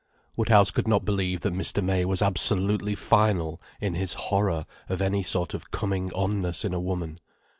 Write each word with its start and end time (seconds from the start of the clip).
Woodhouse 0.35 0.71
could 0.71 0.87
not 0.87 1.05
believe 1.05 1.41
that 1.41 1.53
Mr. 1.53 1.83
May 1.83 2.05
was 2.05 2.23
absolutely 2.23 2.95
final 2.95 3.61
in 3.79 3.93
his 3.93 4.15
horror 4.15 4.65
of 4.89 4.99
any 4.99 5.21
sort 5.21 5.53
of 5.53 5.69
coming 5.69 6.11
on 6.13 6.41
ness 6.41 6.65
in 6.65 6.73
a 6.73 6.79
woman. 6.79 7.19